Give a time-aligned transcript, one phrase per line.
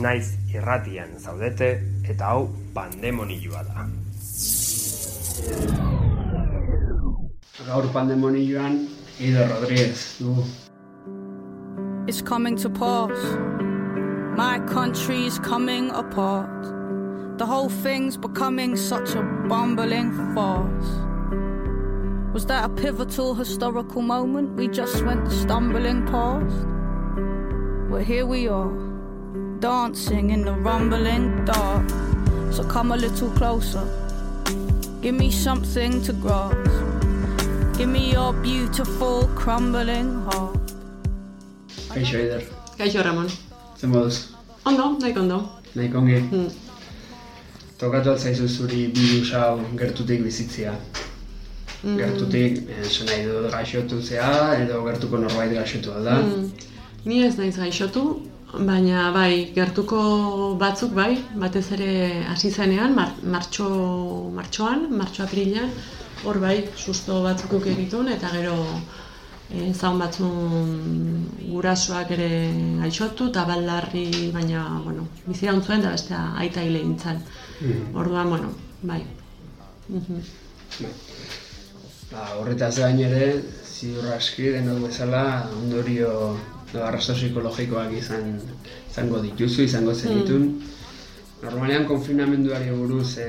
[0.00, 1.68] Naiz irratian zaudete
[2.08, 3.86] eta hau pandemonioa da.
[7.66, 8.88] Gaur pandemonioan
[9.20, 10.44] Ido Rodríguez du.
[12.08, 13.18] It's coming to pass.
[14.36, 16.48] My country's coming apart.
[17.38, 20.88] The whole thing's becoming such a bumbling farce.
[22.32, 26.66] Was that a pivotal historical moment we just went stumbling past?
[27.90, 28.72] Well, here we are,
[29.62, 31.88] dancing in the rumbling dark.
[32.50, 33.86] So come a little closer.
[35.00, 36.58] Give me something to grasp.
[37.78, 40.72] Give me your beautiful crumbling heart.
[41.94, 42.42] Kaixo Ider.
[42.76, 43.28] Kaixo Ramon.
[43.78, 44.34] Zen moduz?
[44.66, 45.38] Ondo, nahi ondo.
[45.76, 46.18] Nahi kongi.
[46.32, 46.50] Hmm.
[47.78, 50.74] Tokatu altzaizu zuri virus hau gertutik bizitzia.
[51.84, 51.96] Mm.
[51.98, 56.18] Gertutik, esan nahi dut gaixotu zea, edo gertuko norbait gaixotu alda.
[56.18, 56.50] Mm.
[57.04, 58.04] Ni ez naiz gaixotu,
[58.52, 63.68] baina bai, gertuko batzuk bai, batez ere hasi zenean, mar, martxo,
[64.34, 65.70] martxoan, martxo aprilean,
[66.24, 68.56] hor bai, susto batzuk egitun, eta gero
[69.48, 72.28] e, zaun batzun gurasoak ere
[72.82, 77.22] gaixotu, eta baldarri, baina, bueno, bizira zuen, da bestea aita hile nintzen.
[77.60, 77.96] Mm.
[77.96, 78.52] Orduan, bueno,
[78.82, 79.02] bai.
[79.88, 80.22] Mhm.
[82.12, 86.36] Ba, horretaz gain ere, ziur aski denok bezala ondorio
[86.72, 88.38] edo arrasto psikologikoak izan
[88.90, 90.48] izango dituzu, izango zenitun.
[91.42, 93.28] Normalean konfinamenduari buruz e,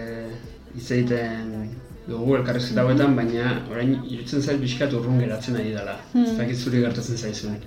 [0.76, 1.72] hitz egiten
[2.08, 5.98] dugu elkarrezketa hauetan, baina orain irutzen zait pixkat urrun geratzen ari dela.
[6.24, 7.58] Ez dakit zuri gertatzen zaizun.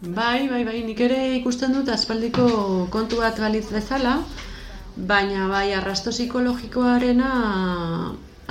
[0.00, 2.46] Bai, bai, bai, nik ere ikusten dut aspaldiko
[2.94, 4.20] kontu bat balitz bezala,
[5.10, 7.30] baina bai arrasto psikologikoarena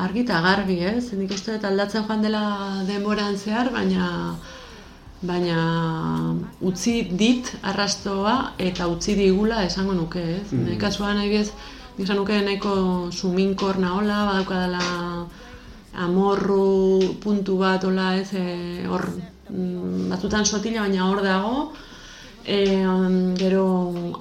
[0.03, 1.13] argi eta garbi, ez?
[1.15, 2.43] Nik uste dut aldatzen joan dela
[2.89, 4.09] denboran zehar, baina
[5.21, 10.51] baina utzi dit arrastoa eta utzi digula esango nuke, ez?
[10.51, 10.77] Mm.
[10.77, 11.51] kasuan nahi bez,
[11.97, 15.25] nik esan nuke nahiko suminkor nahola, badaukadala
[15.97, 19.07] amorru puntu bat, hola, ez, e, hor,
[19.49, 21.71] mm, batzutan sotila, baina hor dago,
[22.45, 23.65] e, um, gero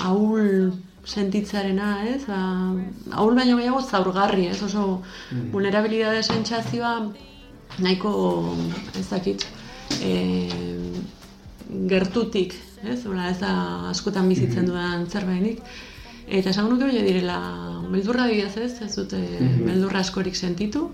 [0.01, 0.73] ahul
[1.05, 2.41] sentitzarena, ez, ba,
[3.13, 5.03] ahul baino gehiago zaurgarri, ez, oso
[5.33, 5.51] Mm.
[5.53, 7.13] vulnerabilidade sentsazioa
[7.79, 8.57] nahiko,
[8.99, 9.47] ez dakit,
[10.03, 10.13] e,
[11.89, 12.55] gertutik,
[12.85, 13.53] ez, hola, ez da
[13.91, 15.61] askotan bizitzen dudan zerbainik,
[16.27, 17.37] Eta esango nuke hori direla,
[17.87, 19.61] beldurra didez ez, ez dute Mhm.
[19.69, 20.89] beldurra askorik sentitu,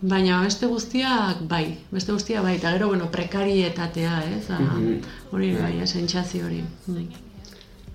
[0.00, 5.00] baina beste guztiak bai, beste guztiak bai, eta gero, bueno, prekarietatea, ez, a, Mhm.
[5.32, 6.62] hori bai, sentsazio hori.
[6.86, 7.08] Bai.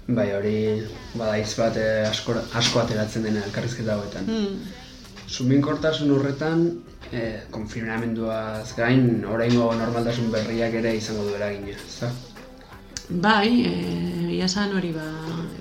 [0.07, 0.81] Bai, hori
[1.15, 4.25] badaitz bat eh, asko, asko ateratzen dena elkarrizketa hauetan.
[4.25, 4.59] Mm.
[5.27, 6.61] Suminkortasun horretan,
[7.11, 12.09] eh, konfinamenduaz gain, oraingo normaltasun berriak ere izango du eragina, ezta?
[13.09, 15.05] Bai, e, esan hori ba,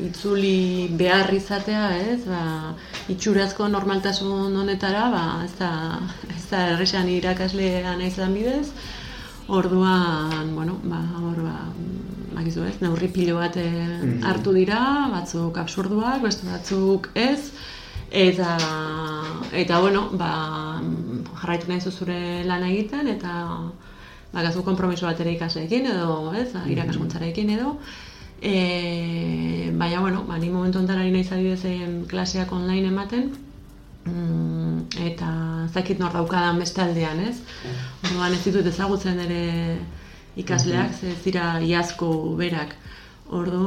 [0.03, 2.75] itzuli behar izatea, ez, ba,
[3.13, 5.71] itxurazko normaltasun honetara, ba, ez da,
[6.35, 8.69] ez da erresan irakaslea nahi izan bidez,
[9.49, 11.59] orduan, bueno, ba, hor, ba,
[12.35, 13.67] bakizu ez, neurri pilo bat e,
[14.03, 14.23] Mhm.
[14.27, 14.83] hartu dira,
[15.13, 17.51] batzuk absurduak, beste batzuk ez,
[18.11, 18.57] eta,
[19.53, 20.81] eta bueno, ba,
[21.41, 23.47] jarraitu nahi zure lan egiten, eta
[24.33, 27.79] bakazu konpromiso bat ere ikasleekin edo, ez, irakaskuntzarekin edo,
[28.43, 33.31] E, baina, bueno, ba, ni momentu honetan ari naiz adibidez em, klaseak online ematen,
[34.05, 35.31] mm, eta
[35.65, 37.39] ez dakit nor daukadan beste aldean, ez?
[38.05, 39.79] Orduan ez ditut ezagutzen ere
[40.37, 42.77] ikasleak, ze ez dira iazko berak.
[43.33, 43.65] Ordu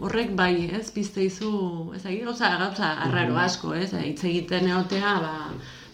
[0.00, 5.14] horrek bai, ez, pizte izu, ez dakit, gauza, gauza arraro asko, ez, hitz egiten egotea,
[5.24, 5.32] ba,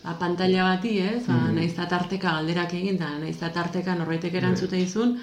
[0.04, 4.78] ba, pantalla bati, ez, ba, nahiz eta tarteka galderak egin, da, nahiz tarteka norbaitek erantzute
[4.80, 5.16] izun,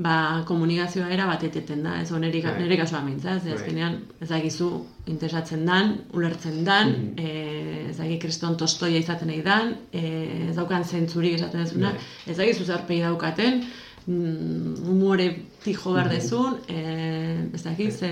[0.00, 2.54] ba, komunikazioa era bat eteten da, ez, nire, Bai.
[2.62, 3.52] nire kasua mintza, ez, Bai.
[3.58, 4.70] azkenean, ez dakizu,
[5.12, 7.18] interesatzen dan, ulertzen dan, Mhm.
[7.18, 12.00] e, ez dakit kriston tostoia izaten nahi dan, e, ez daukan zentzurik esaten dezuna, Bai.
[12.26, 13.64] ez dakizu zarpegi daukaten,
[14.10, 15.26] mm, umore
[15.64, 18.10] tijo behar dezun, e, ez dakit, ze,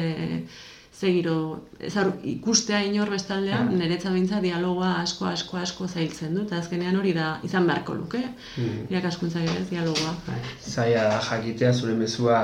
[0.98, 1.34] ze giro,
[1.78, 6.96] ez hor, ikustea inor bestaldean, niretza bintza dialogoa asko, asko, asko zailtzen du, eta azkenean
[6.98, 8.22] hori da, izan beharko luke,
[8.56, 8.86] Mhm.
[8.90, 10.14] irakaskuntza ez dialogoa.
[10.26, 12.40] Bai, Zaila da jakitea zure mezua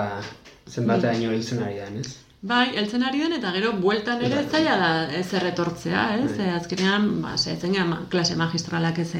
[0.70, 2.12] zenbateaino heltzen ari da, ez?
[2.44, 4.48] Bai, heltzen ari den eta gero bueltan ere Bai.
[4.52, 6.30] zaila da ez erretortzea, ez?
[6.36, 6.46] Bai.
[6.46, 7.74] E, azkenean, ba, saiatzen
[8.12, 9.12] klase magistralak ez,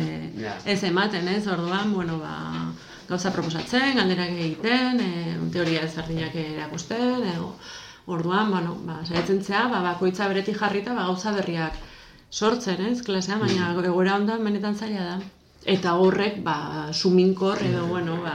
[0.67, 1.47] ez ematen, ez?
[1.49, 2.35] Orduan, bueno, ba,
[3.09, 7.55] gauza proposatzen, galderak egiten, e, teoria ezberdinak erakusten, edo,
[8.07, 11.75] orduan, bueno, ba, saiatzen zea, ba, bakoitza beretik jarrita, ba, gauza berriak
[12.31, 13.03] sortzen, ez?
[13.03, 13.85] Klasean, baina Mm.
[13.85, 15.21] egoera hondan benetan zaila da.
[15.65, 18.35] Eta horrek, ba, suminkor edo, bueno, ba,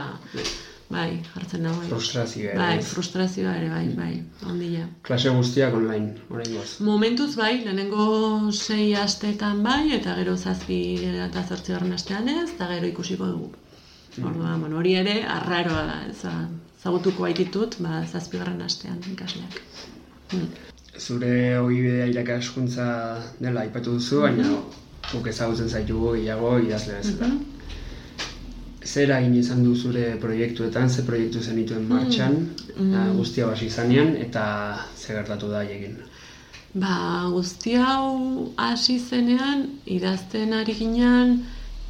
[0.90, 1.76] bai, jartzen nago.
[1.78, 1.88] bai.
[1.88, 4.88] Frustrazioa ere, Bai, frustrazioa ere, bai, bai, ondila.
[5.06, 6.80] Klase guztiak online, oraingoz.
[6.80, 12.66] Momentuz bai, lehenengo sei asteetan bai, eta gero zazpi eta zortzi garren astean ez, eta
[12.74, 13.52] gero ikusiko dugu.
[14.18, 16.48] Orduan, bueno, hori ere, arraroa da, ez, ba,
[16.82, 19.60] zagutuko baititut, ba, zazpi garren astean ikasleak.
[20.32, 20.48] Mm.
[20.98, 22.86] Zure ogibidea irakaskuntza
[23.38, 24.50] dela aipatu duzu, baina
[25.12, 27.30] guk ezagutzen zaitugu gehiago idazle bezala.
[28.90, 32.36] Zer egin izan du zure proiektuetan, ze proiektu zenituen martxan,
[32.74, 34.44] eta guztia basi izanean, eta
[34.96, 35.98] ze gertatu da haiekin.
[36.74, 36.96] Ba,
[37.30, 41.40] guzti hau hasi zenean, idazten ari ginean,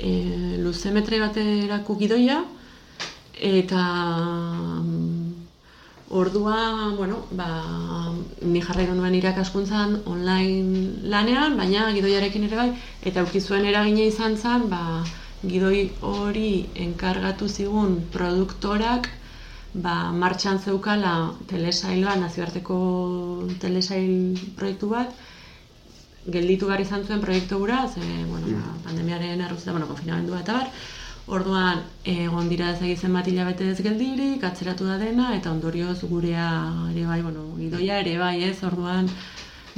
[0.00, 2.40] e, luzemetre baterako gidoia,
[3.40, 3.84] eta
[4.80, 5.30] mm,
[6.10, 7.48] ordua, bueno, ba,
[8.42, 12.70] ni jarraitu nuen irakaskuntzan online lanean, baina gidoiarekin ere bai,
[13.06, 15.04] eta aurkizuen eragina izan zen, ba,
[15.42, 19.08] gidoi hori enkargatu zigun produktorak
[19.74, 22.78] ba, martxan zeukala telesaila, nazioarteko
[23.62, 25.14] telesail proiektu bat,
[26.26, 30.70] gelditu behar izan zuen proiektu gura, ze, bueno, ba, pandemiaren erruzta, bueno, konfinamendua eta bar,
[31.30, 36.48] orduan, egon dira ez egizen bat hilabete ez geldirik, atzeratu da dena, eta ondorioz gurea
[36.90, 39.08] ere bai, bueno, gidoia ere bai, ez, orduan,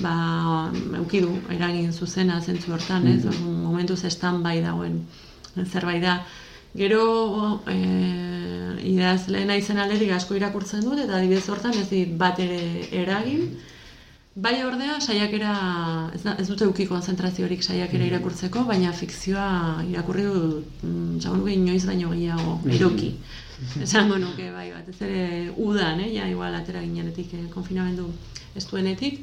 [0.02, 0.14] ba,
[0.98, 5.04] eukidu, eragin zuzena zentzu hortan, ez, orduan, momentuz estan bai dagoen
[5.66, 6.22] zerbait da.
[6.74, 7.76] Gero, e,
[8.88, 13.50] idazle naizen alderik asko irakurtzen dut, eta adibidez hortan ez dit bat ere eragin.
[14.34, 15.54] Bai ordea, saiakera,
[16.16, 22.08] ez, da, ez dute uki konzentraziorik saiakera irakurtzeko, baina fikzioa irakurri dut, mm, inoiz baino
[22.14, 23.10] gehiago, eroki.
[23.84, 28.08] Esango nuke, bai, batez ere udan, eh, ja, igual atera ginenetik, eh, konfinamendu
[28.56, 29.20] estuenetik.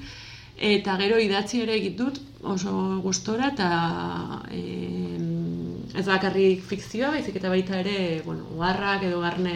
[0.60, 3.70] Eta gero idatzi ere egit dut oso gustora eta
[4.52, 4.62] e,
[5.96, 9.56] ez bakarrik fikzioa, baizik eta baita ere, bueno, oharrak edo barne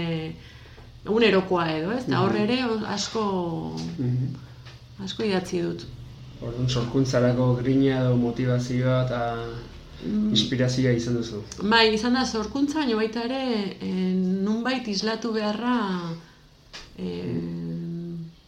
[1.04, 2.06] egunerokoa edo, ez?
[2.08, 3.26] Eta hor ere o- asko
[5.04, 5.86] asko idatzi dut.
[6.44, 9.22] Orduan, sorkuntzarako grina edo motivazioa eta
[10.04, 11.42] inspirazioa izan duzu.
[11.72, 13.44] Bai, izan da zorkuntza, baina baita ere
[13.80, 13.92] e,
[14.44, 15.76] nunbait islatu beharra
[16.98, 17.12] e,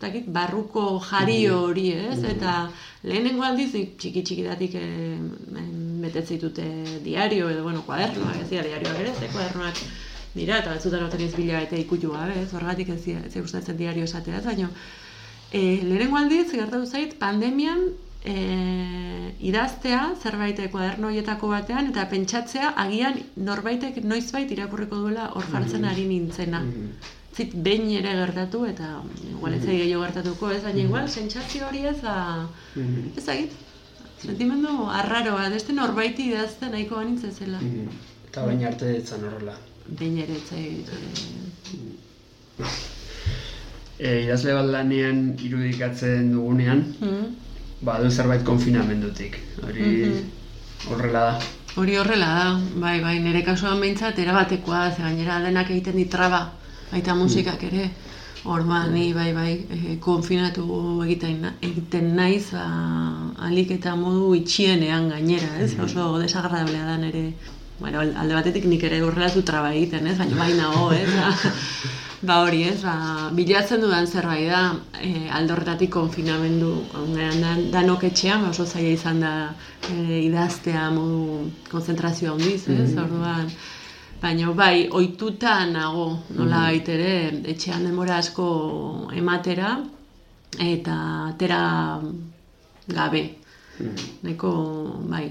[0.02, 2.20] takit, barruko jario hori, ez?
[2.28, 2.58] Eta
[3.08, 4.90] lehenengo aldiz txiki txikidatik e,
[6.04, 6.68] betetze ditute
[7.06, 9.82] diario edo, bueno, kuadernoak, ez dira diarioak ere, ze kuadernoak
[10.36, 12.52] dira, eta batzutan oten izbila eta ikutu gabe, ez?
[12.54, 14.46] Horregatik ez, ez gustatzen diario esatea, ez?
[14.46, 14.70] baina
[15.56, 17.80] e, lehenengo aldiz, gertatu zait, pandemian
[18.28, 18.34] e,
[19.50, 23.16] idaztea zerbait kuaderno horietako batean eta pentsatzea agian
[23.50, 26.62] norbaitek noizbait irakurriko duela hor jartzen ari nintzena.
[27.36, 28.88] Zit behin ere gertatu eta
[29.30, 32.16] igual ez zait gehiago gertatuko ez, baina igual sentsazio hori ez da,
[32.80, 33.52] ez dakit,
[34.24, 37.60] sentimendu arraroa, beste norbaiti idazten nahiko banintz zela.
[38.30, 39.56] Eta baina arte etzan horrela.
[39.86, 40.66] Behin ere ez eh,
[43.98, 47.28] E, idazle bat lanean irudikatzen dugunean, mm.
[47.88, 49.38] badu zerbait konfinamendutik.
[49.64, 50.10] Hori
[50.92, 51.38] horrela da.
[51.80, 52.50] Hori horrela da,
[52.80, 56.42] bai, bai, nire kasuan behintzat erabatekoa, ze gainera denak egiten dit traba,
[56.92, 57.90] baita musikak ere.
[58.46, 60.66] Orduan, ni bai, bai, e, konfinatu
[61.08, 62.68] egiten, egiten naiz, ba,
[63.48, 65.72] alik eta modu itxienean gainera, ez?
[65.82, 67.24] Oso desagradablea da nire,
[67.80, 70.18] bueno, al- alde batetik nik ere horrela zu traba egiten, ez?
[70.20, 71.10] Baina bai nago, ez?
[72.26, 72.80] Ba, hori, ez?
[72.82, 74.62] Ba, bilatzen dudan zerbait da,
[74.98, 79.34] e, aldorretatik konfinamendu, ongean dan, danok etxean, ba, oso zaila izan da
[79.92, 82.96] e, idaztea modu konzentrazioa handiz, ez?
[82.98, 83.52] Orduan,
[84.22, 87.12] baina bai, ohituta nago, nola ere,
[87.54, 88.48] etxean denbora asko
[89.14, 89.76] ematera,
[90.60, 90.98] eta
[91.30, 91.62] atera
[92.88, 93.26] gabe.
[94.24, 94.56] Neko,
[95.12, 95.28] bai,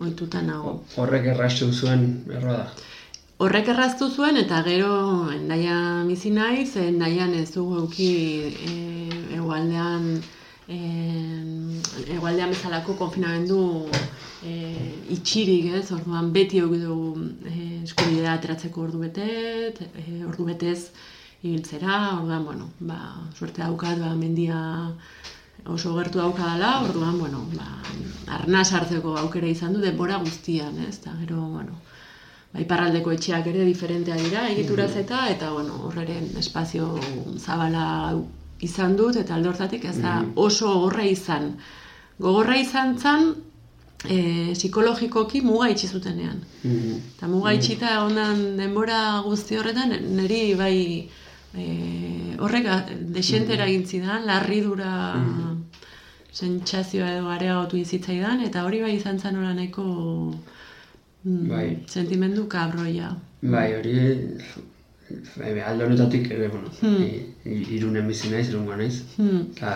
[0.00, 0.80] ohituta nago.
[1.00, 2.92] Horrek errastu zuen, erroa da.
[3.36, 4.92] Horrek erraztu zuen eta gero
[5.28, 5.76] endaia
[6.08, 8.06] bizi naiz, endaian ez dugu euki
[8.48, 8.76] e,
[9.36, 10.06] egualdean
[10.72, 10.78] e,
[12.14, 13.58] egualdean bezalako konfinamendu
[14.40, 14.54] e,
[15.18, 15.84] itxirik, ez?
[15.98, 20.78] Orduan beti euki dugu e, eskubidea ateratzeko ordu betet, e, ordu betez
[21.42, 23.02] ibiltzera, orduan, bueno, ba,
[23.36, 24.62] suerte daukat, ba, mendia
[25.76, 27.68] oso gertu daukadala, orduan, bueno, ba,
[28.40, 30.94] arnaz hartzeko aukera izan du denbora guztian, ez?
[31.02, 31.76] Eta gero, bueno,
[32.54, 35.00] iparraldeko etxeak ere diferentea dira, egituraz mm.
[35.04, 36.88] eta, eta, bueno, horreren espazio
[37.38, 37.86] zabala
[38.64, 40.32] izan dut, eta alde hortatik ez da mm.
[40.36, 41.52] oso gogorra izan.
[42.18, 43.34] Gogorra izan zan,
[44.08, 46.40] e, psikologikoki muga itxi zutenean.
[46.62, 46.96] Mm.
[47.16, 50.76] Eta muga itxita ondan denbora guzti horretan, niri bai
[51.56, 51.66] e,
[52.40, 52.70] horrek
[53.16, 54.92] desentera egin zidan, larridura
[56.36, 59.84] sentsazioa edo areagotu izitzaidan, eta hori bai izan zan nahiko
[61.26, 61.68] bai.
[61.86, 63.10] Sentimendu kabroia.
[63.42, 63.94] Bai, hori
[65.36, 67.50] bai, aldo honetatik, e, bueno, hmm.
[67.76, 69.02] irunen bizi naiz, irungo naiz.
[69.16, 69.48] Hmm.
[69.54, 69.72] Eta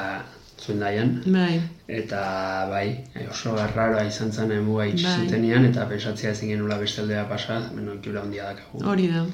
[0.61, 1.12] zuen daian.
[1.26, 1.61] Bai.
[2.00, 2.23] Eta
[2.71, 2.87] bai,
[3.28, 5.71] oso garraroa izan zen emua itxutenean, bai.
[5.73, 8.85] eta pensatzea ezin genula bestaldea pasa, beno, ikura handia dakagu.
[8.92, 9.25] Hori da.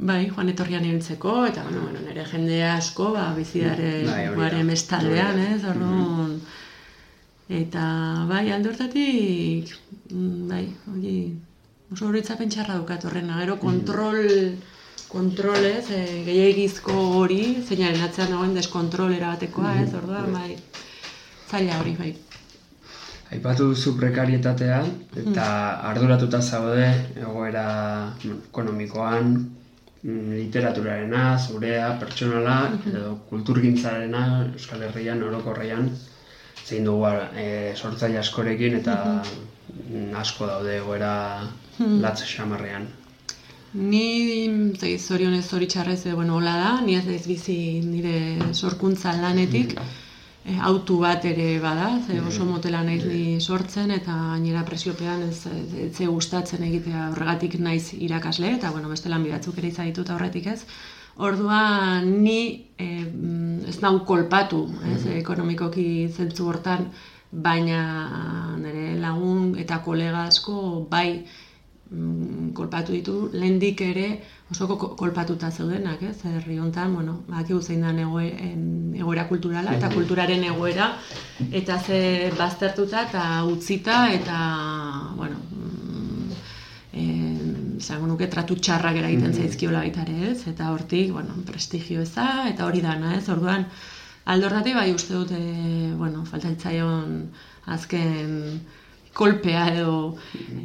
[0.00, 5.42] Bai, joan etorrian ibiltzeko, eta bueno, bueno, nire jende asko, ba, bizidare bai, guare mestaldean,
[5.50, 6.38] ez, orduan.
[7.50, 7.84] Eta,
[8.30, 9.74] bai, aldortatik,
[10.08, 10.64] mm, bai,
[10.94, 11.16] hori,
[11.92, 13.60] oso horitzapen txarra dukat horrena, gero mm.
[13.60, 14.18] kontrol,
[15.10, 20.02] kontrolez, e, gehiagizko hori, zeinaren atzean dagoen deskontrol erabatekoa, ez, mm.
[20.02, 20.56] orduan, bai,
[21.50, 22.10] zaila hori, bai.
[23.30, 24.82] Aipatu duzu prekarietatea,
[25.14, 25.88] eta mm.
[25.92, 27.66] arduratuta zaude egoera
[28.26, 29.34] ekonomikoan,
[30.02, 32.94] literaturarena, zurea, pertsonala, mm-hmm.
[32.94, 34.22] edo kulturgintzarena,
[34.54, 35.90] Euskal Herrian, orokorrean,
[36.64, 40.14] zein dugu e, sortzaile askorekin, eta mm-hmm.
[40.22, 41.12] asko daude egoera
[41.78, 42.00] hmm.
[42.00, 42.88] latz xamarrean.
[43.72, 48.52] Ni, zai, zorion ez hori txarrez, eh, bueno, hola da, ni ez ez bizi nire
[48.52, 50.56] sorkuntza lanetik, mm.
[50.66, 52.26] autu bat ere bada, ze hmm.
[52.26, 57.92] oso motela naiz ni sortzen, eta gainera presiopean ez, ez, ez gustatzen egitea horregatik naiz
[57.94, 60.64] irakasle, eta bueno, beste lan bidatzuk ere izan ditut aurretik ez.
[61.16, 62.40] Orduan ni
[62.78, 63.06] eh,
[63.70, 65.20] ez nau kolpatu, ez, mm.
[65.20, 66.88] ekonomikoki zentzu hortan,
[67.30, 71.22] baina nire lagun eta kolega asko bai
[71.90, 74.06] mm, kolpatu ditu, lehendik ere
[74.50, 74.66] oso
[74.98, 76.16] kolpatuta zeudenak, ez?
[76.24, 80.96] Herri hontan, bueno, baki zein da egoera kulturala eta kulturaren egoera
[81.50, 84.38] eta ze baztertuta eta utzita eta
[85.16, 85.80] bueno, mm,
[87.80, 89.46] zango nuke tratu txarrak eragiten mm-hmm.
[89.46, 90.46] zaizkiola baita ere, ez?
[90.48, 93.28] Eta hortik, bueno, prestigio eza eta hori dana, ez?
[93.28, 93.66] Orduan
[94.24, 95.40] aldorratik bai uste dute,
[95.96, 96.50] bueno, falta
[97.70, 98.60] azken
[99.20, 99.96] kolpea edo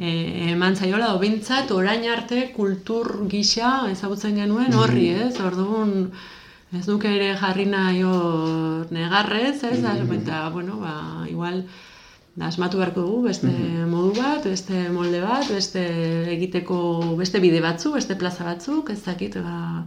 [0.00, 0.12] e,
[0.52, 5.26] eman zaiola, o bintzat orain arte kultur gisa ezagutzen genuen horri, mm.
[5.28, 5.40] ez?
[5.44, 5.92] Orduan,
[6.76, 8.00] ez duke ere jarri nahi
[8.96, 9.82] negarrez, ez?
[9.82, 10.16] Mm.
[10.20, 10.96] Eta, bueno, ba,
[11.30, 11.64] igual,
[12.40, 13.92] asmatu beharko dugu, beste mm-hmm.
[13.92, 15.82] modu bat, beste molde bat, beste
[16.34, 16.78] egiteko,
[17.16, 19.84] beste bide batzu, beste plaza batzuk, ez dakit, ba.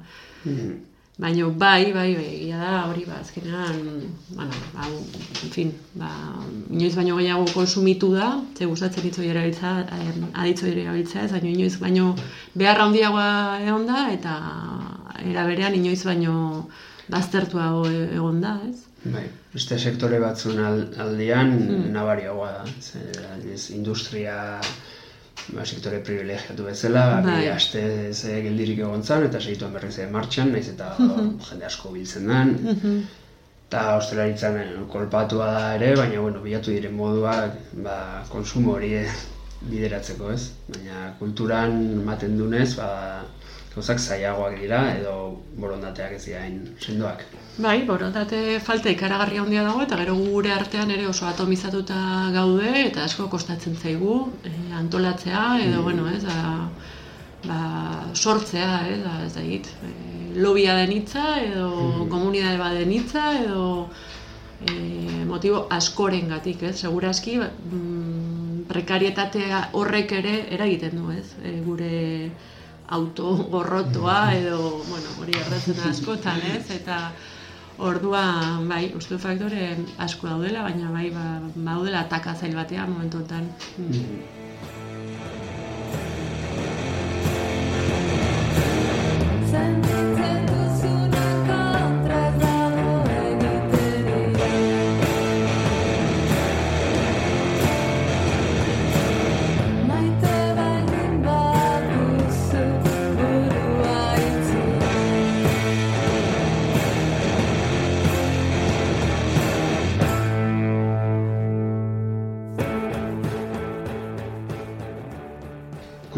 [1.20, 3.80] Baina bai, bai, bai, egia da, hori ba, azkenean,
[4.38, 6.12] bueno, ba, en fin, ba,
[6.72, 9.74] inoiz baino gehiago konsumitu da, ze gustatzen ditzo jera biltza,
[10.32, 12.14] aditzo jera biltza, ez, baino inoiz baino
[12.56, 13.28] beharra handiagoa
[13.66, 14.38] egon da, eta
[15.26, 16.70] era berean inoiz baino
[17.12, 18.86] baztertuago egon da, ez?
[19.12, 21.92] Bai, beste sektore batzun aldean hmm.
[22.00, 22.64] nabariagoa da,
[23.44, 24.40] ez, industria
[25.54, 27.40] ba, sektore privilegiatu bezala, bai.
[27.42, 27.82] bi aste
[28.14, 31.34] ze geldirik egon zan, eta segituan berriz ere martxan, naiz eta mhm.
[31.50, 32.54] jende asko biltzen den.
[32.74, 33.02] Mhm.
[33.70, 37.98] Eta ostelaritzan eh, kolpatua da ere, baina bueno, bilatu diren moduak ba,
[38.30, 39.10] konsumo hori eh,
[39.62, 40.42] bideratzeko ez.
[40.74, 42.90] Baina kulturan ematen dunez, ba,
[43.74, 45.14] gauzak zailagoak dira edo
[45.62, 46.42] borondateak ez dira
[46.82, 47.24] sendoak.
[47.62, 52.00] Bai, borondate falta ikaragarri handia dago eta gero gure artean ere oso atomizatuta
[52.36, 55.84] gaude eta asko kostatzen zaigu e, antolatzea edo mm.
[55.84, 56.70] bueno, ez, a,
[57.46, 57.60] ba,
[58.14, 59.94] sortzea, ez, da, ez da hit, e,
[60.40, 62.10] lobia den hitza edo mm.
[62.10, 63.66] komunidade bat den hitza edo
[64.66, 71.92] e, motibo askoren gatik, ez, seguraski mm, prekarietatea horrek ere eragiten du, ez, e, gure
[72.90, 77.12] auto gorrotoa edo, bueno, hori erratzen askotan, ez, eta
[77.80, 78.24] Ordua,
[78.68, 79.70] bai, uste faktore
[80.04, 83.48] asko daudela, baina bai, ba, daudela ataka zail batean momentu honetan.
[83.78, 84.39] Mm.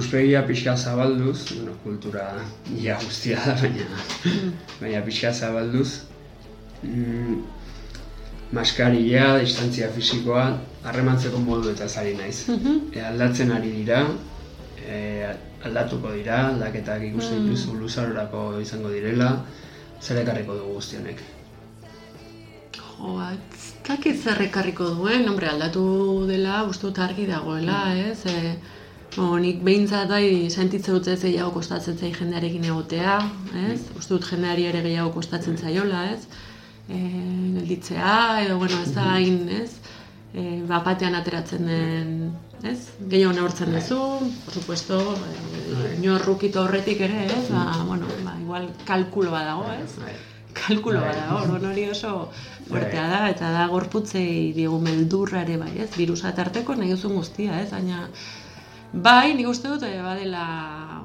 [0.01, 2.33] Ikuspegia pixka zabalduz, bueno, kultura
[2.75, 3.85] ia guztia da, baina,
[4.79, 6.01] baina pixka zabalduz,
[6.81, 7.35] mm,
[8.51, 12.47] maskaria, distantzia fisikoa, harremantzeko modu eta zari naiz.
[12.49, 14.01] E, aldatzen ari dira,
[14.81, 15.29] e,
[15.69, 19.35] aldatuko dira, aldaketak ikusten dituzu luzarorako izango direla,
[20.01, 21.21] zer ekarriko dugu guztionek.
[22.73, 28.25] Jo, ez dakit zer ekarriko duen, hombre, aldatu dela, uste dut argi dagoela, ez?
[28.25, 28.79] E,
[29.15, 33.17] bo, nik behintzat bai sentitzen dut ez gehiago kostatzen zai jendearekin egotea,
[33.67, 33.81] ez?
[33.97, 36.23] Uste dut jendeari ere gehiago kostatzen zaiola, ez?
[36.87, 36.99] E,
[37.57, 38.15] gelditzea,
[38.45, 39.71] edo, bueno, ez da hain, ez?
[40.31, 42.15] E, bapatean ateratzen den,
[42.63, 42.79] ez?
[43.11, 44.01] Gehiago neurtzen duzu,
[44.45, 47.45] por supuesto, e, inorrukito horretik ere, ez?
[47.51, 49.97] Ba, bueno, ba, igual kalkulo badago, ez?
[50.55, 52.29] Kalkulo bada, orduan hori oso
[52.67, 55.89] fuertea da, eta da gorputzei diegu meldurra ere bai, ez?
[55.95, 57.69] Virusa tarteko nahi duzun guztia, ez?
[57.71, 58.07] Baina,
[58.93, 60.45] bai, nik uste dut, eh, badela,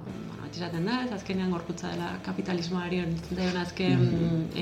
[0.05, 1.13] bueno, beti esaten da, ez?
[1.13, 4.07] Azkenean gorputza dela kapitalismoari onitzen daion azken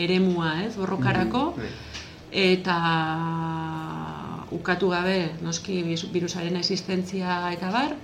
[0.06, 0.74] eremua, ez?
[0.76, 1.70] Borrokarako, Bai.
[2.30, 2.78] eta
[4.54, 7.96] ukatu gabe, noski virusaren existentzia eta bar,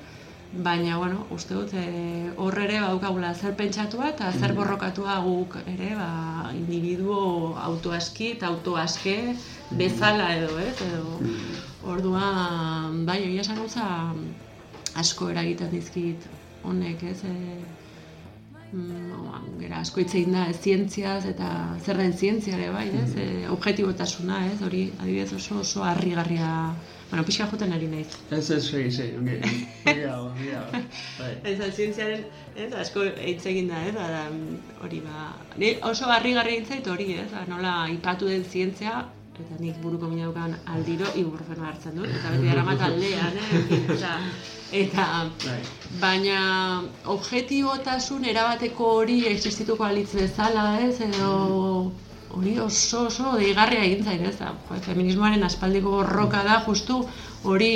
[0.52, 5.94] baina, bueno, uste dut, e, hor ere badukagula zer pentsatua eta zer borrokatua guk ere,
[5.94, 9.36] ba, individuo autoaski eta autoaske
[9.70, 10.74] bezala edo, ez?
[10.88, 11.20] Edo,
[11.86, 13.86] orduan, bai, egia esan gauza
[14.98, 16.26] asko eragiten dizkit
[16.62, 17.22] honek, ez?
[17.24, 17.34] E,
[18.72, 23.10] mm, gera asko hitz egin da ez zientziaz eta zer den zientzia ere bai, ez?
[23.16, 24.58] E, objektibotasuna, ez?
[24.66, 26.50] Hori adibidez oso oso harrigarria,
[27.10, 28.18] bueno, pixka joten ari naiz.
[28.30, 29.38] Ez ez, segi, segi, ongi,
[30.14, 30.50] ongi.
[31.18, 31.32] Bai.
[31.52, 34.26] Ez zientziaren, ez, asko hitz egin da, ez, da,
[34.84, 39.00] hori ba, ni oso harrigarria hitz zait hori, ez, da, nola ipatu den zientzia,
[39.38, 44.12] eta nik buruko mina daukan aldiro ibuprofeno hartzen dut, eta beti daramat aldean, eh, eta,
[44.82, 45.06] eta,
[45.44, 45.58] Bai.
[46.02, 46.42] baina
[47.14, 51.32] objetibotasun erabateko hori existituko alitz bezala, ez, edo
[52.36, 54.36] hori oso oso deigarria egin zain, ez?
[54.38, 57.00] Da, jo, feminismoaren aspaldiko borroka da, justu
[57.48, 57.74] hori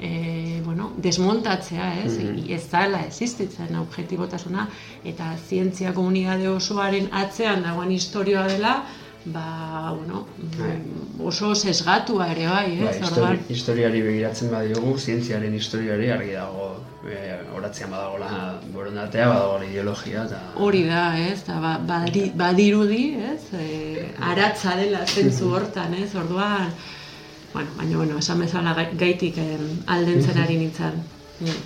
[0.00, 2.16] e, bueno, desmontatzea, ez,
[2.56, 4.66] ez dela existitzen objetibotasuna,
[5.06, 8.78] eta zientzia komunitate osoaren atzean dagoen historioa dela,
[9.26, 16.10] ba, bueno, mm, oso sesgatua ere bai, Ba, ez, histori, historiari begiratzen badiogu, zientziaren historiari
[16.10, 16.66] argi dago,
[17.08, 20.40] e, oratzean badagoela borondatea, badagoela ideologia, eta...
[20.56, 26.68] Hori da, ez, da, ba, badi, badirudi, ez, e, aratza dela zentzu hortan, ez, orduan,
[27.54, 31.00] bueno, baina, bueno, esan bezala gai- gaitik em, aldentzen ari nintzen.
[31.40, 31.62] Mm.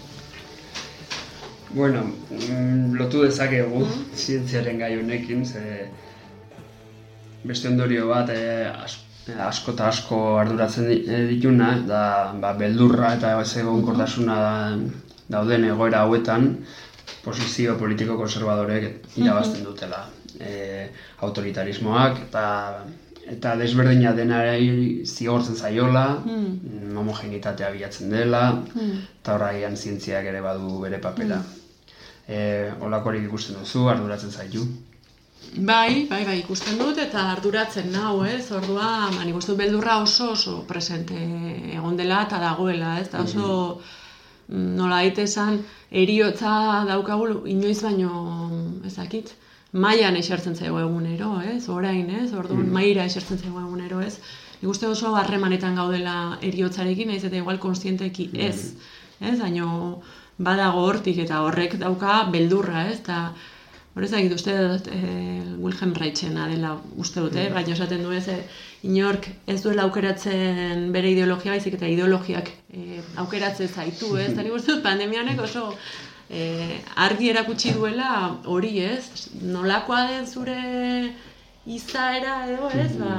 [1.75, 3.83] Bueno, mm, lotu dezakegu
[4.17, 5.91] zientziaren gai honekin, ze
[7.45, 8.99] beste ondorio bat e, as,
[9.49, 12.03] asko eta asko arduratzen eh, dituna, da
[12.41, 14.55] ba, beldurra eta ez egonkortasuna da,
[15.29, 16.55] dauden egoera hauetan,
[17.25, 20.07] posizio politiko konservadorek irabazten dutela.
[20.39, 20.89] E,
[21.27, 22.47] autoritarismoak eta
[23.29, 26.97] eta desberdina denari zigortzen zaiola, mm.
[26.97, 28.43] homogenitatea bilatzen dela,
[29.21, 31.43] eta horraian zientziak ere badu bere papera.
[32.29, 32.39] E,
[32.85, 34.65] olakorik ikusten duzu, arduratzen zaitu.
[35.59, 38.51] Bai, bai, bai, ikusten dut eta arduratzen nau, ez?
[38.55, 41.17] Ordua, ba, nik uste dut beldurra oso oso presente
[41.75, 43.09] egon dela eta dagoela, ez?
[43.11, 43.81] Da oso
[44.49, 45.59] mm, nola esan
[45.91, 48.13] eriotza daukagu inoiz baino
[48.87, 49.35] ez dakit,
[49.73, 51.69] mailan esertzen zaigu egunero, ez?
[51.69, 52.33] Orain, ez?
[52.33, 54.19] Orduan maila esertzen zaigu egunero, ez?
[54.61, 58.75] Nik uste oso harremanetan gaudela eriotzarekin, naiz eta igual konstienteki ez,
[59.21, 59.39] ez?
[59.41, 60.03] Baino
[60.39, 63.01] badago hortik eta horrek dauka beldurra, ez?
[63.03, 63.33] Ta
[63.99, 64.99] Hor ez dakit uste dut e,
[65.59, 67.49] Wilhelm Reichena dela uste dut, eh?
[67.51, 68.45] baina esaten du ez, eh,
[68.87, 74.29] inork ez duela aukeratzen bere ideologia baizik eta ideologiak e, aukeratzen zaitu, ez?
[74.37, 75.65] Eta uste dut pandemianek oso
[76.31, 78.13] e, argi erakutsi duela
[78.47, 79.03] hori ez,
[79.43, 80.63] nolakoa den zure
[81.67, 83.19] izaera edo ez, ba,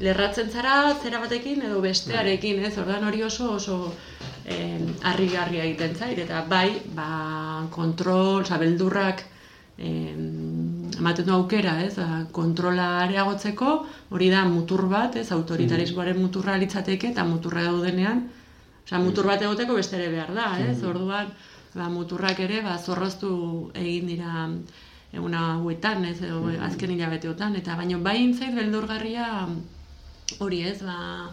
[0.00, 2.78] lerratzen zara zera batekin edo bestearekin, ez?
[2.80, 3.82] Ordan hori oso oso
[4.46, 7.10] eh, harrigarria egiten zait eta bai, ba,
[7.76, 9.28] kontrol, oza, beldurrak
[9.78, 13.74] ematen du aukera, ez, ba, kontrola areagotzeko,
[14.10, 18.24] hori da mutur bat, ez, autoritarismoaren muturra litzateke eta muturra daudenean,
[18.84, 21.30] osea, mutur bat egoteko beste ere behar da, ez, orduan,
[21.74, 23.30] ba, muturrak ere, ba, zorroztu
[23.74, 24.48] egin dira
[25.12, 29.46] eguna hauetan, ez, edo azken hilabeteotan, eta baino bai intzait beldurgarria
[30.42, 31.30] hori ez, ba,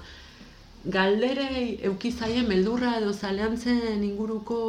[0.85, 4.59] galderei eukizaien beldurra edo zaleantzen inguruko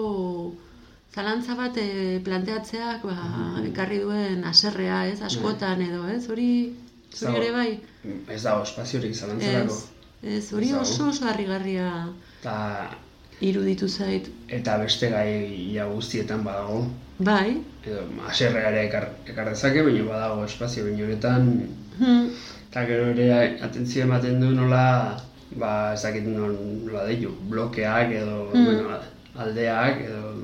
[1.14, 3.16] zalantza bat e, planteatzeak ba,
[3.66, 6.50] ekarri duen aserrea, ez, askotan edo, ez, hori,
[7.14, 7.70] zuri ere bai,
[8.30, 9.74] Ez dago espaziorik zalantzarako.
[10.22, 11.88] ez, ez, hori oso oso harrigarria,
[12.40, 12.56] Eta
[13.40, 14.28] iruditu zait.
[14.48, 16.84] Eta beste gai ja guztietan badago.
[17.18, 17.56] Bai.
[17.84, 21.48] Edo, aserrea ere ekar, ekar dezake, baina badago espazio baina honetan.
[21.98, 22.28] Hmm.
[22.70, 24.84] Eta gero ere atentzio ematen du nola,
[25.56, 28.64] ba, ez dakit nola deitu, blokeak edo, Mm.
[28.64, 28.98] bueno,
[29.36, 30.34] aldeak edo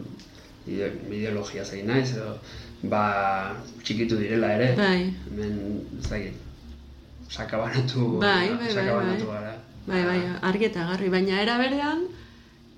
[0.66, 2.38] ide- ideologia zein naiz edo,
[2.82, 3.02] ba,
[3.82, 4.74] txikitu direla ere.
[4.76, 5.12] Bai.
[5.30, 5.58] Hemen,
[6.08, 6.34] dakit,
[7.30, 9.34] sakabanatu, Bai, bai, bai, sakabanatu bai.
[9.36, 9.54] gara.
[9.86, 12.04] Bai, bai, argi eta garri, baina era berean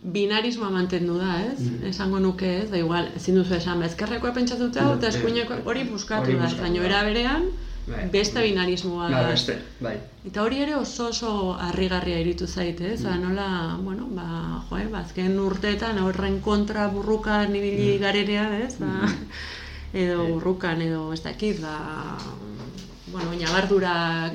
[0.04, 1.60] binarismoa mantendu da, ez?
[1.60, 1.86] Mm.
[1.90, 2.70] Esango nuke, ez?
[2.70, 6.48] Da igual, ezin duzu esan, ba, ezkerrekoa pentsatuta eta Mm, eskuineko eh, hori buskatu da,
[6.60, 7.46] baina era berean
[7.86, 8.08] Bai.
[8.12, 9.28] beste binarismoa Ba, da.
[9.28, 9.98] beste, bai.
[10.24, 13.02] Eta hori ere oso oso harrigarria iritu zait, ez?
[13.04, 18.78] Ba, nola, bueno, ba, jo, eh, ba, azken urteetan horren kontra burrukan ibili garenean, ez?
[18.78, 19.08] Ba,
[20.04, 22.16] edo burrukan, edo ez dakit, ba,
[23.12, 24.32] bueno, ñabardurak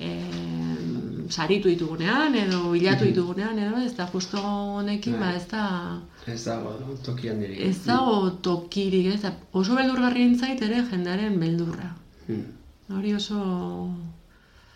[0.00, 6.42] em, saritu ditugunean, edo bilatu ditugunean, edo ez da justo honekin, ba, ez da, Ez
[6.46, 6.70] dago,
[7.04, 7.58] tokian dirik.
[7.60, 11.90] ez dago tokirik, ez da, oso beldurgarri intzait ere jendearen beldurra.
[12.28, 12.44] Mm.
[12.92, 13.88] Hori oso...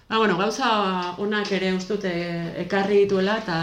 [0.08, 0.68] Ba, bueno, gauza
[1.20, 2.10] onak ere ustute
[2.62, 3.58] ekarri dituela eta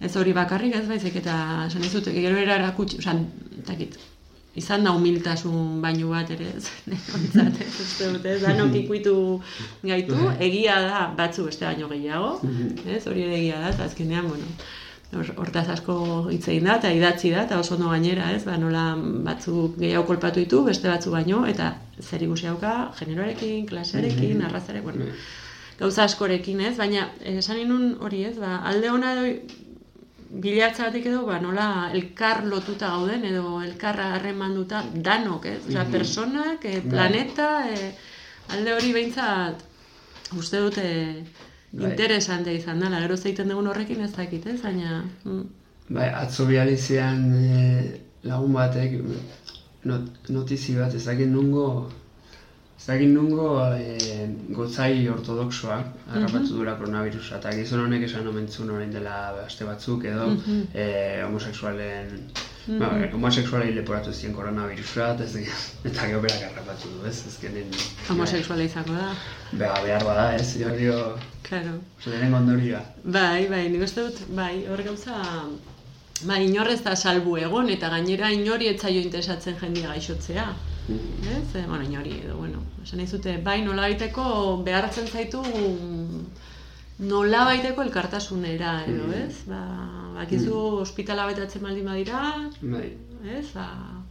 [0.00, 1.34] ez hori bakarrik ez baizik eta
[1.66, 3.18] esan dizut gero era erakutsi, osea,
[3.58, 3.98] ez dakit.
[4.56, 6.66] Izan da humiltasun bainu bat ere, ez,
[7.16, 9.14] ontzat, ez uste dut, ez, danok ikuitu
[9.84, 10.16] gaitu,
[10.48, 12.34] egia da batzu beste baino gehiago,
[12.84, 14.48] ez, hori ere egia da, eta azkenean, bueno,
[15.12, 15.94] hortaz asko
[16.32, 18.84] hitz egin da, eta idatzi da, eta oso ondo gainera, ez, ba, nola
[19.26, 25.10] batzuk gehiago kolpatu ditu, beste batzu baino, eta zer ikusi dauka, generoarekin, klasearekin, arrazarekin, bueno,
[25.78, 29.28] gauza askorekin, ez, baina eh, esan inun hori, ez, ba, alde ona edo
[30.42, 36.80] bilatzatik edo, ba, nola elkar lotuta gauden, edo elkar harremanduta danok, ez, osea, personak, eh,
[36.88, 37.92] planeta, eh,
[38.56, 39.68] alde hori behintzat,
[40.40, 40.88] uste dute
[41.72, 41.90] Bai.
[41.90, 45.02] interesante izan dela, gero zeiten dugun horrekin ez dakit, ez, baina...
[45.24, 45.42] mm,
[45.88, 48.98] Bai, atzo bihali zian e, lagun batek
[49.88, 51.90] not, notizi bat, ez dakit nungo,
[52.78, 58.92] ez dakit nungo e, gotzai ortodoxoak harrapatu dura koronavirusa, eta gizon honek esan omentzun orain
[58.92, 60.28] dela aste batzuk edo
[60.74, 60.86] e,
[62.66, 65.48] homosexualen, ba, homosexualei leporatu zien koronavirusa, eta ez
[65.84, 67.72] eta gero berak harrapatu du, ez, ezkenen...
[68.08, 69.08] homosexuala izango da,
[69.52, 70.86] Ba, behar bada, ez, hori
[71.42, 71.72] claro.
[72.06, 72.82] lehenengo ondorioa.
[73.04, 75.18] Bai, bai, nik uste dut, bai, hor gauza,
[76.22, 80.46] bai, inorrez da salbu egon, eta gainera inori etzaio interesatzen jendia gaixotzea.
[80.88, 81.48] Ez?
[81.54, 83.90] E, bueno, inori, edo, bueno, esan nahi zute, bai, nola
[84.64, 85.42] behartzen zaitu
[86.98, 89.44] nola baiteko elkartasunera, edo, ez?
[89.48, 89.62] Ba,
[90.18, 92.20] bakizu ospitala betatzen baldin badira,
[92.60, 92.92] Bai,
[93.38, 93.46] ez?
[93.54, 93.66] Ba,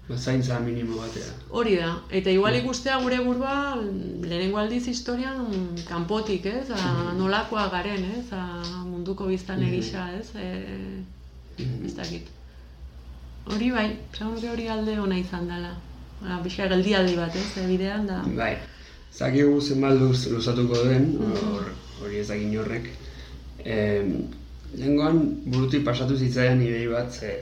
[0.07, 1.31] ba, zaintza minimo batea.
[1.49, 5.45] Hori da, eta igual ikustea gure burua lehenengo aldiz historian
[5.87, 6.69] kanpotik, ez?
[6.71, 8.25] A, nolakoa garen, ez?
[8.33, 10.33] A, munduko biztan egisa, ez?
[10.35, 12.27] E, ez dakit.
[13.51, 15.75] Hori bai, esan hori alde ona izan dela.
[16.21, 17.47] Ba, Pixka geldialdi bat, ez?
[17.57, 18.21] E, bidean da.
[18.37, 18.55] Bai,
[19.13, 21.71] zakigu zenbat luz, luzatuko den, hor,
[22.03, 22.91] hori ez dakit horrek.
[23.65, 23.75] E,
[24.71, 25.19] Lehengoan
[25.51, 27.33] burutik pasatu zitzaidan idei bat, ze,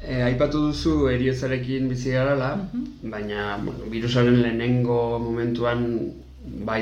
[0.00, 2.54] e, aipatu duzu eriotzarekin bizi garala,
[3.02, 5.84] baina bueno, virusaren lehenengo momentuan
[6.64, 6.80] bai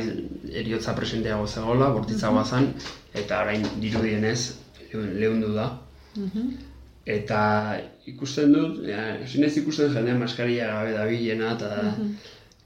[0.63, 2.73] eriotza presenteago zegoela, bortitzagoa zen,
[3.15, 4.39] eta orain dirudienez
[4.95, 5.69] leundu da.
[7.09, 7.41] Eta
[8.11, 11.95] ikusten dut, ja, ez ikusten jendea maskaria gabe dabilena, eta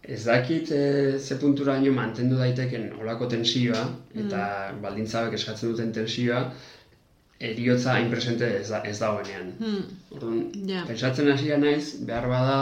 [0.03, 3.83] ez dakit e, ze punturaino mantendu daiteken olako tensioa,
[4.15, 6.45] eta baldintzabek eskatzen duten tensioa,
[7.41, 9.53] eriotza hain presente ez, da, ez dagoenean.
[9.59, 9.83] Hmm,
[10.15, 10.85] Orduan, Ja.
[10.87, 12.59] pentsatzen hasia naiz, behar bada,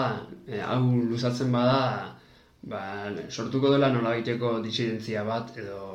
[0.48, 2.16] e, hau luzatzen bada,
[2.62, 2.80] ba,
[3.28, 5.94] sortuko dela nolabaiteko disidentzia bat, edo,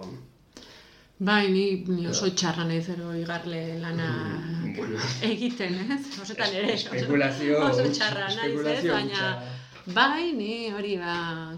[1.17, 4.07] Bai, ni, ni oso txarra naiz ero igarle lana
[4.77, 6.01] bueno, egiten, ez?
[6.21, 8.81] Osetan ere, oso- oso txarra naiz, ez?
[8.91, 9.29] Baina.
[9.93, 11.15] Bai, ni hori, ba,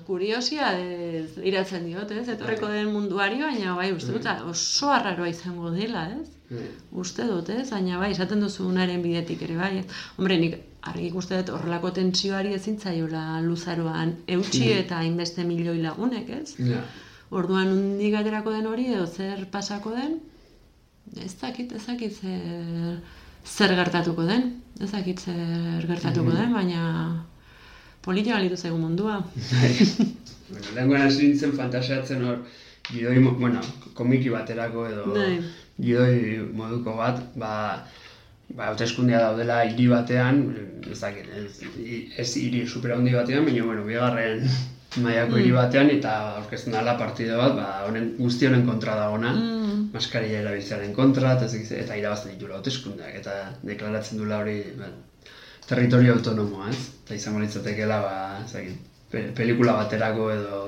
[0.08, 2.28] kuriosia ez, iratzen diot, ez?
[2.34, 6.28] Etorreko den munduari, baina bai, uste dut, oso arraroa izango dela, ez?
[6.52, 7.70] Eh, Uste dut, ez?
[7.70, 9.78] Baina bai, esaten duzunaren bidetik ere, bai.
[9.80, 9.86] ez?
[10.18, 16.30] Hombre, nik argi ikuste dut horrelako tentsioari ezin zaiola luzaroan eutxi eta hainbeste milioi lagunek,
[16.30, 16.56] ez?
[16.60, 16.84] Ja.
[17.36, 20.20] Orduan undik aterako den hori edo zer pasako den,
[21.24, 23.02] ez dakit, ez dakit zer,
[23.44, 27.26] zer gertatuko den, ez dakit zer gertatuko den, baina
[28.08, 29.20] polita balitu zaigu mundua.
[29.52, 29.72] Bai.
[30.50, 32.38] bueno, lehenkoan hasi nintzen fantasiatzen hor,
[32.88, 33.62] gidoi, bueno,
[33.98, 35.34] komiki baterako edo Bai.
[35.78, 37.52] gidoi moduko bat, ba,
[38.56, 40.42] ba, hauteskundea daudela hiri batean,
[40.92, 41.28] ez dakit,
[42.18, 44.48] ez, hiri super handi batean, baina, bueno, bigarren
[45.04, 49.90] Maiako hiri batean eta aurkezten dela partida bat, ba, honen guzti honen kontra dagona, Mm.
[49.94, 51.48] maskarilla erabiltzearen kontra, eta,
[51.82, 53.34] eta irabazten ditula hauteskundeak eta
[53.68, 54.88] deklaratzen duela hori ba,
[55.68, 56.80] territorio autonomoa, ez?
[57.06, 58.78] Eta izango litzatekeela, ba, ez dakit,
[59.12, 60.62] pe- pelikula baterako edo...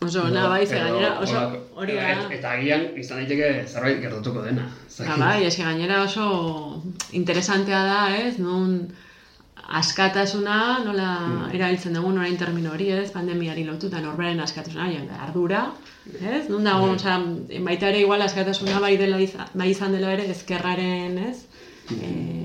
[0.00, 1.40] Oso, na, bai, ze gainera, oso,
[1.76, 2.06] hori da.
[2.12, 4.62] et- Eta agian izan daiteke zerbait gertatuko dena.
[4.88, 8.78] ez Ba, bai, eski gainera oso interesantea da, ez, nun
[9.70, 11.08] askatasuna nola
[11.54, 15.66] erabiltzen dugun orain termino hori, ez, pandemiari lotuta norberaren askatasuna, ja, ardura,
[16.16, 17.18] ez, nun dago, osea,
[17.68, 21.36] baita ere igual askatasuna bai dela izan, bai izan dela ere ezkerraren, ez,
[21.92, 22.39] e,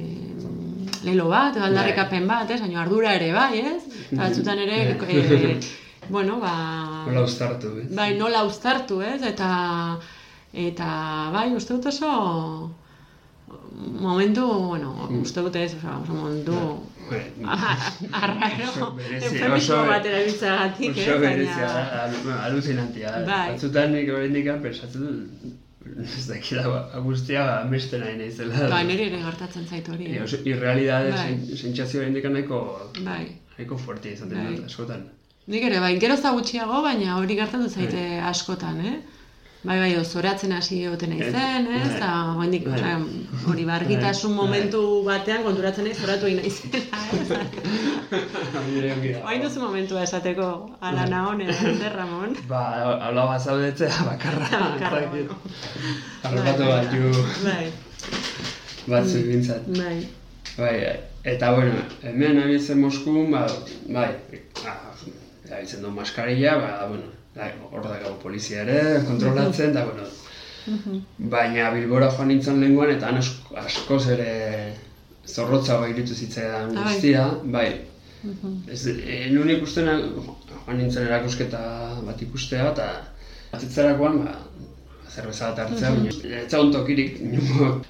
[1.06, 5.60] lelo bat, edo aldarrikapen bat, ez, baina ardura ere bai, ez, eta batzutan ere, e,
[6.16, 6.54] bueno, ba,
[7.08, 7.88] Nola uztartu, ez?
[7.96, 9.22] bai, nola uztartu, ez?
[9.34, 9.50] Eta
[10.54, 10.90] eta
[11.34, 12.12] bai, uste dut oso
[14.02, 16.56] momentu, bueno, uste dut ez, oso, oso momentu
[17.06, 17.20] Bai,
[18.22, 21.20] arraro, Oso eufemismo oso- bat erabiltzagatik, Oso ez?
[21.22, 23.12] berezia, Baina, da, alu- alucinantia.
[23.12, 23.20] da.
[23.28, 23.52] Bai.
[23.52, 25.52] Batzutan nik oraindik pentsatzen dut,
[25.86, 28.68] ez dakila, ba, guztia ba, beste nahi naizela.
[28.70, 30.24] ba, niri ere gertatzen zait hori, E, eh?
[30.24, 31.26] oso, irrealidade Bai.
[31.28, 32.62] sen- sentsazio oraindik nahiko,
[33.06, 33.26] Bai.
[33.58, 34.56] nahiko fuertea izaten Bai.
[34.56, 35.04] dut, askotan.
[35.48, 38.96] Nik ere, bai, gero gutxiago, baina hori gertatu zaite askotan, eh?
[39.66, 41.88] Bai, bai, zoratzen hasi egoten naizen, ez?
[41.96, 42.92] Eta oraindik, Bai.
[43.50, 44.38] hori bargitasun Bai.
[44.46, 47.00] momentu batean konturatzen naiz zoratu egin naizela,
[48.60, 49.24] ongi dago.
[49.26, 50.50] Oain duzu momentua esateko,
[50.82, 52.36] ala nahone, ante Ramon.
[52.50, 52.62] Ba,
[53.08, 54.50] hola bazaudetzea bakarra.
[54.52, 55.10] Bakarra, ez dakit.
[55.10, 55.36] bueno.
[56.24, 57.66] Harrapatu bat ju Bai,
[58.88, 59.68] batzuk bintzat.
[59.82, 59.98] bai.
[60.58, 60.76] Bai,
[61.24, 63.48] eta bueno, hemen abitzen Moskun, ba,
[63.90, 64.12] bai,
[64.66, 64.78] ah,
[65.48, 67.10] erabiltzen du maskarilla, ba, bueno,
[67.72, 70.08] hor dago polizia ere, kontrolatzen, eta bueno,
[71.20, 74.74] baina Bilbora joan nintzen lenguan, eta han asko, askoz ere
[75.28, 75.80] zorrotza
[76.16, 76.94] zitzaidan Ah, bai.
[76.94, 77.68] guztia, bai.
[78.72, 81.60] Ez, e, nun ikusten joan nintzen erakusketa
[82.08, 82.88] bat ikustea, eta
[83.54, 84.36] atzitzerakoan, ba,
[85.16, 86.00] zerbeza bat hartzea, Mhm.
[86.00, 87.20] baina ez zaun tokirik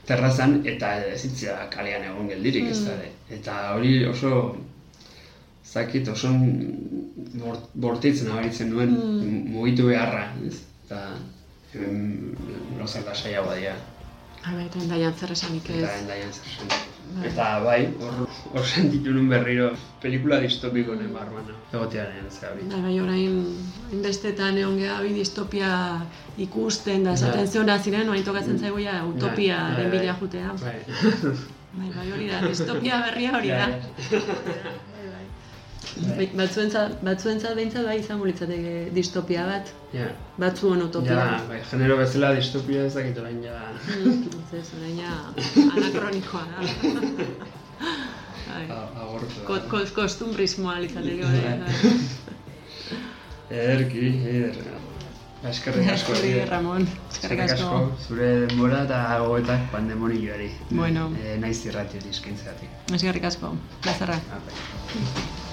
[0.06, 3.00] terrazan, eta ez zitzea kalean egon geldirik, ez da, Mhm.
[3.00, 3.12] ere.
[3.40, 4.56] Eta hori oso,
[5.76, 6.30] zakit, oso
[7.42, 9.52] bort, bortitzen abaritzen nuen, Mhm.
[9.56, 10.62] mugitu beharra, ez?
[10.86, 11.02] Eta
[11.74, 12.36] hemen
[12.80, 13.76] lozar lasaiagoa dira,
[14.48, 15.78] Ah, bai, eta endaian zer esanik ez.
[15.82, 16.68] eta endaian zer zen.
[17.26, 19.72] Eta bai, hor, hor sentitu nun berriro
[20.04, 22.68] pelikula distopiko honen barruan, egotearen zera hori.
[22.70, 23.40] Bai, bai, orain,
[23.90, 25.72] hainbestetan egon geha bi distopia
[26.38, 27.48] ikusten da, esaten Bai.
[27.56, 30.22] zeona ziren, orain tokatzen zaigu ja utopia Bai, den bai, bila bai.
[30.22, 30.54] jutea.
[30.62, 30.80] Bai.
[31.80, 33.68] Bai, bai, hori da, distopia berria hori da.
[35.96, 40.10] Batzuentzat, batzuentzat behintzat bai izango litzateke distopia bat, Ja,
[40.42, 41.16] batzuen utopia.
[41.16, 43.56] ja, bai, genero bezala distopia ez dakit orain ja...
[43.96, 44.26] Mm,
[44.60, 45.14] ez, orain ja
[45.72, 46.60] anakronikoa da.
[49.06, 49.46] Agortu da.
[49.48, 51.42] Ko, ko, kostumbrismoa litzateke hori.
[51.46, 51.58] Bai.
[51.64, 52.96] bai.
[53.56, 54.60] Ederki, eder.
[55.46, 56.14] Eskerrik asko.
[56.18, 56.50] Eskerrik.
[56.50, 56.88] Ramon.
[57.12, 57.80] Eskerrik asko.
[58.08, 60.50] Zure denbora eta gogoetak pandemonioari.
[60.72, 61.08] Bueno.
[61.22, 62.78] E, naiz irratiari eskaintzeatik.
[63.00, 63.56] Eskerrik asko.
[63.86, 64.20] Plazerra.
[64.40, 65.44] Apai.